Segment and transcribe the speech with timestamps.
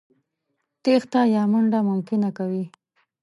[0.83, 2.65] تېښته يا منډه ممکنه کوي.